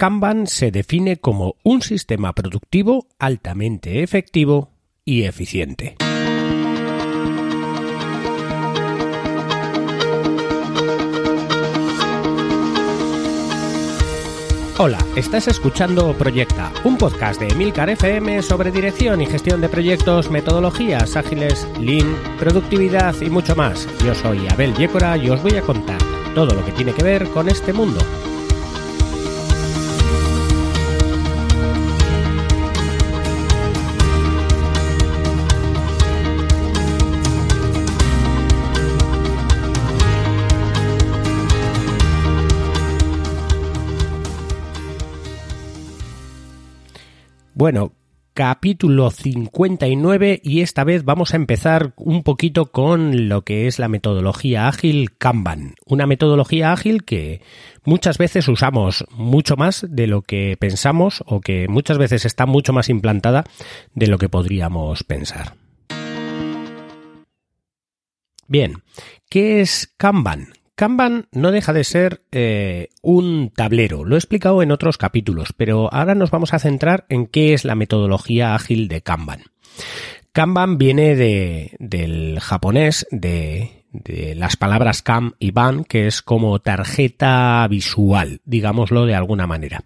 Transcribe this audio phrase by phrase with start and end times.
[0.00, 4.70] Kanban se define como un sistema productivo altamente efectivo
[5.04, 5.96] y eficiente.
[14.78, 20.30] Hola, estás escuchando Proyecta, un podcast de Emilcar FM sobre dirección y gestión de proyectos,
[20.30, 23.88] metodologías ágiles, lean, productividad y mucho más.
[24.04, 25.98] Yo soy Abel Yécora y os voy a contar
[26.36, 27.98] todo lo que tiene que ver con este mundo.
[47.58, 47.92] Bueno,
[48.34, 53.88] capítulo 59 y esta vez vamos a empezar un poquito con lo que es la
[53.88, 55.74] metodología ágil Kanban.
[55.84, 57.42] Una metodología ágil que
[57.84, 62.72] muchas veces usamos mucho más de lo que pensamos o que muchas veces está mucho
[62.72, 63.42] más implantada
[63.92, 65.54] de lo que podríamos pensar.
[68.46, 68.84] Bien,
[69.28, 70.52] ¿qué es Kanban?
[70.78, 75.92] Kanban no deja de ser eh, un tablero, lo he explicado en otros capítulos, pero
[75.92, 79.42] ahora nos vamos a centrar en qué es la metodología ágil de Kanban.
[80.30, 86.60] Kanban viene de, del japonés de, de las palabras kam y ban, que es como
[86.60, 89.82] tarjeta visual, digámoslo de alguna manera.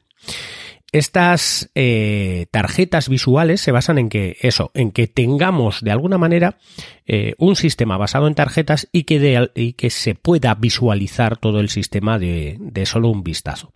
[0.93, 6.59] Estas eh, tarjetas visuales se basan en que eso, en que tengamos de alguna manera
[7.07, 12.85] eh, un sistema basado en tarjetas y que, se pueda visualizar todo el sistema de
[12.85, 13.73] solo un vistazo.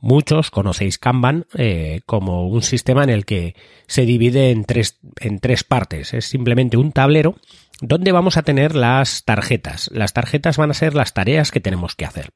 [0.00, 3.54] Muchos conocéis Kanban eh, como un sistema en el que
[3.86, 6.12] se divide en tres, en tres partes.
[6.12, 7.36] Es simplemente un tablero
[7.80, 9.90] donde vamos a tener las tarjetas.
[9.92, 12.30] Las tarjetas van a ser las tareas que tenemos que hacer.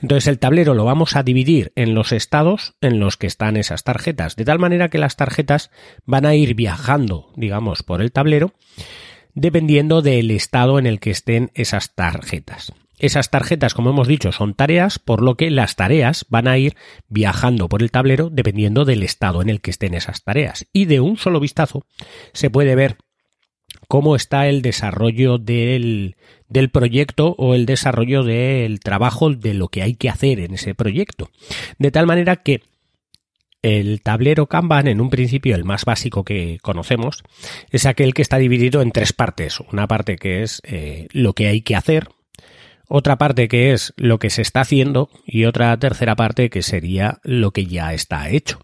[0.00, 3.84] Entonces el tablero lo vamos a dividir en los estados en los que están esas
[3.84, 5.70] tarjetas, de tal manera que las tarjetas
[6.06, 8.52] van a ir viajando, digamos, por el tablero,
[9.34, 12.72] dependiendo del estado en el que estén esas tarjetas.
[13.00, 16.76] Esas tarjetas, como hemos dicho, son tareas, por lo que las tareas van a ir
[17.08, 20.66] viajando por el tablero dependiendo del estado en el que estén esas tareas.
[20.72, 21.86] Y de un solo vistazo
[22.32, 22.98] se puede ver
[23.88, 26.16] cómo está el desarrollo del,
[26.48, 30.74] del proyecto o el desarrollo del trabajo de lo que hay que hacer en ese
[30.74, 31.30] proyecto.
[31.78, 32.62] De tal manera que
[33.62, 37.22] el tablero Kanban, en un principio el más básico que conocemos,
[37.70, 39.60] es aquel que está dividido en tres partes.
[39.72, 42.08] Una parte que es eh, lo que hay que hacer,
[42.90, 47.20] otra parte que es lo que se está haciendo y otra tercera parte que sería
[47.22, 48.58] lo que ya está hecho.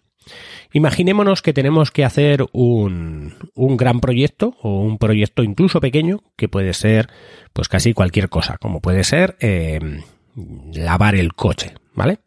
[0.72, 6.48] Imaginémonos que tenemos que hacer un, un, gran proyecto o un proyecto incluso pequeño que
[6.48, 7.08] puede ser
[7.52, 9.78] pues casi cualquier cosa, como puede ser eh,
[10.74, 12.18] lavar el coche, ¿vale?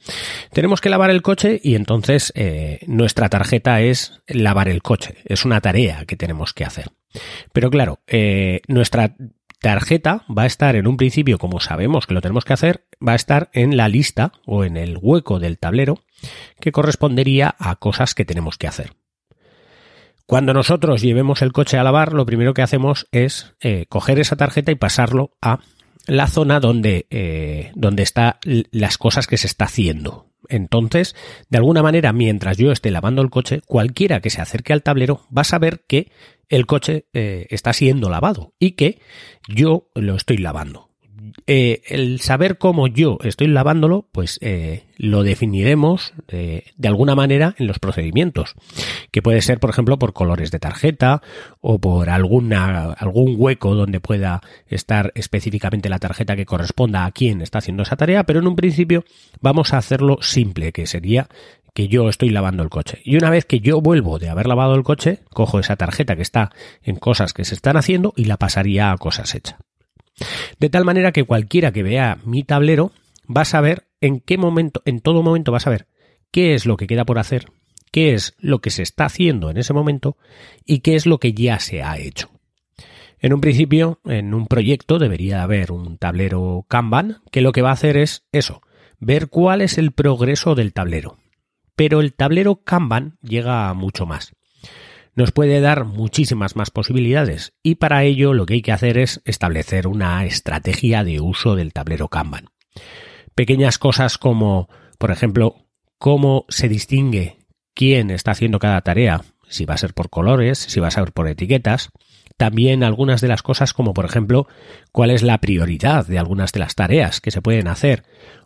[0.54, 5.44] Tenemos que lavar el coche y entonces eh, nuestra tarjeta es lavar el coche, es
[5.44, 6.86] una tarea que tenemos que hacer.
[7.52, 9.16] Pero claro, eh, nuestra
[9.60, 13.14] tarjeta va a estar en un principio, como sabemos que lo tenemos que hacer, va
[13.14, 16.04] a estar en la lista o en el hueco del tablero
[16.60, 18.94] que correspondería a cosas que tenemos que hacer.
[20.26, 24.36] Cuando nosotros llevemos el coche a lavar, lo primero que hacemos es eh, coger esa
[24.36, 25.60] tarjeta y pasarlo a
[26.06, 30.29] la zona donde, eh, donde están las cosas que se está haciendo.
[30.50, 31.16] Entonces,
[31.50, 35.22] de alguna manera, mientras yo esté lavando el coche, cualquiera que se acerque al tablero
[35.36, 36.12] va a saber que
[36.50, 39.00] el coche eh, está siendo lavado y que
[39.48, 40.89] yo lo estoy lavando.
[41.48, 47.56] Eh, el saber cómo yo estoy lavándolo, pues eh, lo definiremos eh, de alguna manera
[47.58, 48.56] en los procedimientos,
[49.12, 51.22] que puede ser, por ejemplo, por colores de tarjeta
[51.62, 52.54] o por algún
[53.38, 58.24] hueco donde pueda estar específicamente la tarjeta que corresponda a quien está haciendo esa tarea,
[58.26, 59.04] pero en un principio
[59.42, 61.28] vamos a hacerlo simple, que sería
[61.74, 63.00] que yo estoy lavando el coche.
[63.04, 66.22] Y una vez que yo vuelvo de haber lavado el coche, cojo esa tarjeta que
[66.22, 66.52] está
[66.84, 69.60] en cosas que se están haciendo y la pasaría a cosas hechas.
[70.60, 72.92] De tal manera que cualquiera que vea mi tablero
[73.26, 75.88] va a saber en qué momento, en todo momento va a saber
[76.32, 77.48] qué es lo que queda por hacer,
[77.92, 80.18] qué es lo que se está haciendo en ese momento
[80.66, 82.30] y qué es lo que ya se ha hecho.
[83.20, 87.72] En un principio, en un proyecto debería haber un tablero Kanban que lo que va
[87.72, 88.62] a hacer es eso,
[89.00, 91.18] ver cuál es el progreso del tablero.
[91.76, 94.34] Pero el tablero Kanban llega a mucho más
[95.16, 97.54] nos puede dar muchísimas más posibilidades.
[97.64, 101.74] Y para ello lo que hay que hacer es establecer una estrategia de uso del
[101.74, 102.50] tablero Kanban.
[103.36, 105.68] Pequeñas cosas como, por ejemplo,
[105.98, 107.38] cómo se distingue
[107.74, 111.12] quién está haciendo cada tarea, si va a ser por colores, si va a ser
[111.12, 111.90] por etiquetas,
[112.38, 114.48] también algunas de las cosas como por ejemplo
[114.92, 118.04] cuál es la prioridad de algunas de las tareas que se pueden hacer.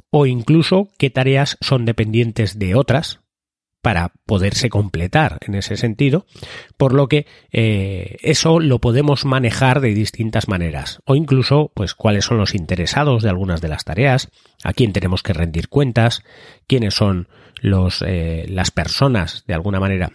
[0.10, 3.23] O incluso qué tareas son dependientes de otras
[3.84, 6.26] para poderse completar en ese sentido,
[6.78, 12.24] por lo que eh, eso lo podemos manejar de distintas maneras, o incluso, pues, cuáles
[12.24, 14.32] son los interesados de algunas de las tareas,
[14.64, 16.24] a quién tenemos que rendir cuentas,
[16.66, 17.28] quiénes son
[17.62, 20.14] los, eh, las personas, de alguna manera,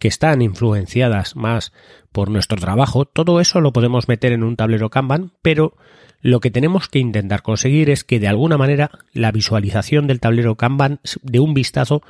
[0.00, 1.74] que están influenciadas más
[2.10, 5.76] por nuestro trabajo, todo eso lo podemos meter en un tablero Kanban, pero
[6.22, 10.56] lo que tenemos que intentar conseguir es que de alguna manera la visualización del tablero
[10.56, 12.02] Kanban de un vistazo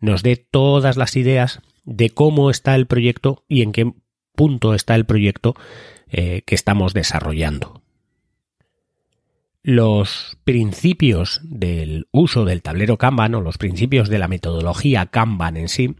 [0.00, 3.92] nos dé todas las ideas de cómo está el proyecto y en qué
[4.34, 5.54] punto está el proyecto
[6.10, 7.82] eh, que estamos desarrollando.
[9.62, 15.68] Los principios del uso del tablero Kanban o los principios de la metodología Kanban en
[15.68, 15.96] sí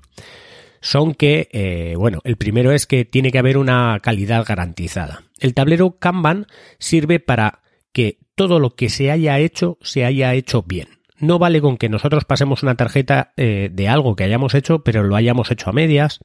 [0.81, 5.25] son que, eh, bueno, el primero es que tiene que haber una calidad garantizada.
[5.40, 6.46] El tablero Kanban
[6.78, 10.95] sirve para que todo lo que se haya hecho se haya hecho bien.
[11.18, 15.02] No vale con que nosotros pasemos una tarjeta eh, de algo que hayamos hecho, pero
[15.02, 16.20] lo hayamos hecho a medias,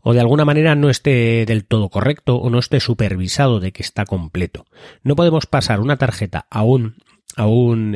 [0.00, 3.82] o de alguna manera no esté del todo correcto, o no esté supervisado de que
[3.82, 4.64] está completo.
[5.02, 6.96] No podemos pasar una tarjeta a un,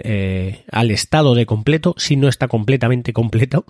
[0.05, 3.65] eh, al estado de completo si no está completamente completo,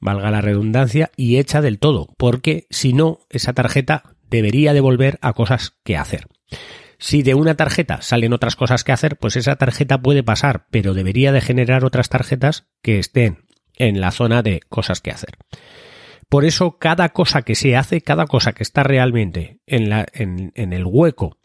[0.00, 5.32] valga la redundancia, y hecha del todo, porque si no, esa tarjeta debería devolver a
[5.32, 6.26] cosas que hacer.
[6.98, 10.94] Si de una tarjeta salen otras cosas que hacer, pues esa tarjeta puede pasar, pero
[10.94, 13.44] debería de generar otras tarjetas que estén
[13.76, 15.36] en la zona de cosas que hacer.
[16.28, 19.92] Por eso cada cosa que se hace, cada cosa que está realmente en,
[20.54, 21.38] el hueco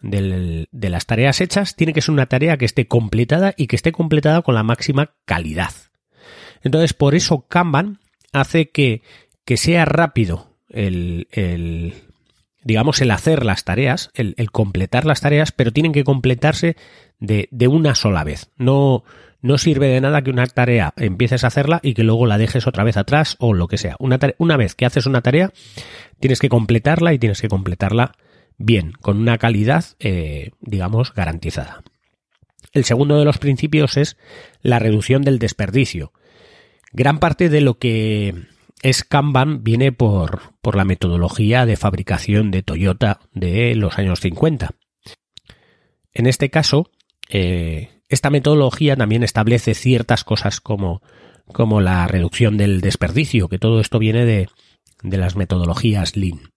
[0.00, 3.90] de las tareas hechas, tiene que ser una tarea que esté completada y que esté
[3.90, 5.72] completada con la máxima calidad.
[6.62, 7.98] Entonces, por eso Kanban
[8.32, 9.02] hace que,
[9.56, 11.26] sea rápido el,
[12.68, 16.76] digamos, el hacer las tareas, el, completar las tareas, pero tienen que completarse
[17.18, 18.50] de, una sola vez.
[18.58, 19.04] No,
[19.40, 22.66] no sirve de nada que una tarea empieces a hacerla y que luego la dejes
[22.66, 23.96] otra vez atrás o lo que sea.
[23.98, 25.50] Una, una vez que haces una tarea,
[26.20, 28.12] tienes que completarla y tienes que completarla
[28.58, 31.82] bien, con una calidad, eh, digamos, garantizada.
[32.74, 34.18] El segundo de los principios es
[34.60, 36.12] la reducción del desperdicio.
[36.92, 38.34] Gran parte de lo que
[38.82, 44.70] es Kanban viene por, por la metodología de fabricación de Toyota de los años 50.
[46.12, 46.90] En este caso,
[47.28, 51.02] eh, esta metodología también establece ciertas cosas como,
[51.52, 54.48] como la reducción del desperdicio, que todo esto viene de,
[55.02, 56.52] de las metodologías Lean.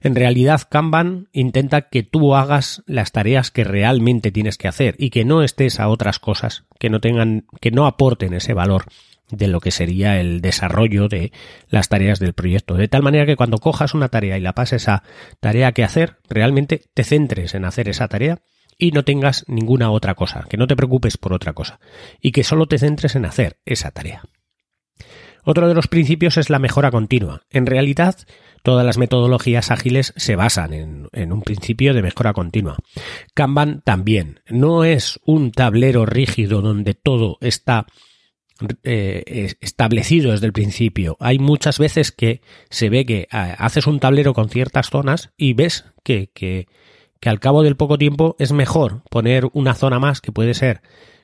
[0.00, 5.10] En realidad, Kanban intenta que tú hagas las tareas que realmente tienes que hacer y
[5.10, 8.86] que no estés a otras cosas que no tengan, que no aporten ese valor
[9.30, 11.32] de lo que sería el desarrollo de
[11.68, 12.74] las tareas del proyecto.
[12.74, 15.02] De tal manera que cuando cojas una tarea y la pases a
[15.40, 18.38] tarea que hacer, realmente te centres en hacer esa tarea
[18.78, 21.80] y no tengas ninguna otra cosa, que no te preocupes por otra cosa
[22.20, 24.22] y que solo te centres en hacer esa tarea.
[25.44, 27.42] Otro de los principios es la mejora continua.
[27.50, 28.16] En realidad,
[28.62, 32.76] todas las metodologías ágiles se basan en, un principio de mejora continua.
[33.34, 34.40] Kanban también.
[34.48, 37.86] No es un tablero rígido donde todo está
[38.84, 41.16] eh, establecido desde el principio.
[41.20, 42.40] Hay muchas veces que
[42.70, 46.68] se ve que ah, haces un tablero con ciertas zonas y ves que, que,
[47.20, 50.82] que al cabo del poco tiempo es mejor poner una zona más que puede ser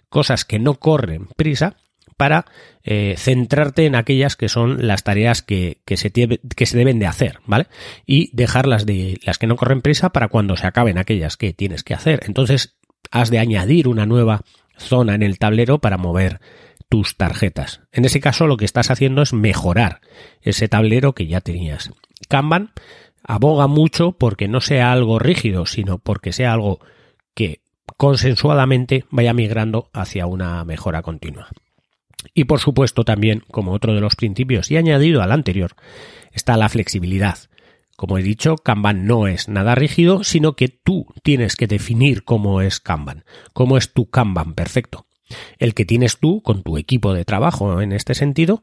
[0.08, 1.76] cosas que no corren prisa
[2.16, 2.46] para
[2.82, 7.06] eh, centrarte en aquellas que son las tareas que, que, se que se deben de
[7.06, 7.66] hacer, ¿vale?
[8.06, 11.52] Y dejar las de las que no corren prisa para cuando se acaben aquellas que
[11.52, 12.20] tienes que hacer.
[12.26, 12.76] Entonces,
[13.10, 14.42] has de añadir una nueva
[14.78, 16.40] zona en el tablero para mover
[16.88, 17.80] tus tarjetas.
[17.92, 20.00] En ese caso lo que estás haciendo es mejorar
[20.40, 21.90] ese tablero que ya tenías.
[22.28, 22.72] Kanban
[23.22, 26.80] aboga mucho porque no sea algo rígido, sino porque sea algo
[27.34, 27.60] que
[27.96, 31.48] consensuadamente vaya migrando hacia una mejora continua.
[32.34, 35.74] Y por supuesto también, como otro de los principios y añadido al anterior,
[36.32, 37.38] está la flexibilidad.
[37.96, 42.60] Como he dicho, Kanban no es nada rígido, sino que tú tienes que definir cómo
[42.60, 45.06] es Kanban, cómo es tu Kanban perfecto
[45.58, 48.62] el que tienes tú con tu equipo de trabajo en este sentido,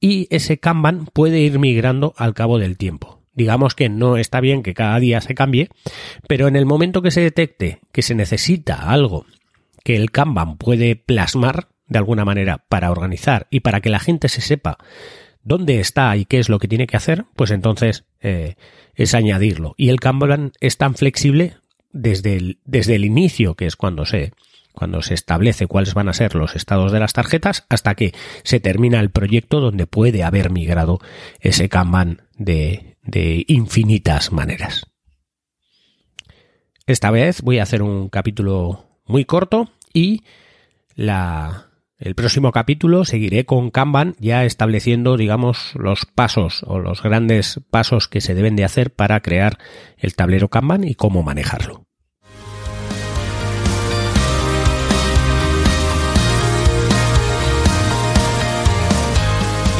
[0.00, 3.20] y ese Kanban puede ir migrando al cabo del tiempo.
[3.34, 5.68] Digamos que no está bien que cada día se cambie,
[6.26, 9.26] pero en el momento que se detecte que se necesita algo
[9.84, 14.28] que el Kanban puede plasmar de alguna manera para organizar y para que la gente
[14.28, 14.78] se sepa
[15.42, 18.54] dónde está y qué es lo que tiene que hacer, pues entonces eh,
[18.94, 19.74] es añadirlo.
[19.76, 21.56] Y el Kanban es tan flexible
[21.92, 24.32] desde el, desde el inicio, que es cuando se,
[24.80, 28.60] cuando se establece cuáles van a ser los estados de las tarjetas hasta que se
[28.60, 31.00] termina el proyecto donde puede haber migrado
[31.38, 34.86] ese Kanban de, de infinitas maneras.
[36.86, 40.22] Esta vez voy a hacer un capítulo muy corto y
[40.94, 41.66] la,
[41.98, 48.08] El próximo capítulo seguiré con Kanban ya estableciendo, digamos, los pasos o los grandes pasos
[48.08, 49.58] que se deben de hacer para crear
[49.98, 51.89] el tablero Kanban y cómo manejarlo.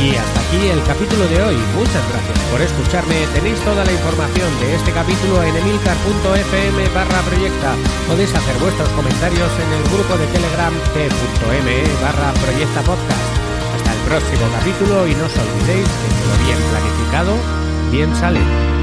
[0.00, 1.56] Y hasta aquí el capítulo de hoy.
[1.76, 3.26] Muchas gracias por escucharme.
[3.34, 7.76] Tenéis toda la información de este capítulo en emilcar.fm barra proyecta.
[8.08, 12.80] Podéis hacer vuestros comentarios en el grupo de Telegram t.me barra proyecta.
[12.80, 17.36] Hasta el próximo capítulo y no os olvidéis que lo bien planificado,
[17.92, 18.79] bien sale.